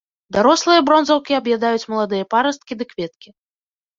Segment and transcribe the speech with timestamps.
[0.35, 3.29] Дарослыя бронзаўкі аб'ядаюць маладыя парасткі ды кветкі.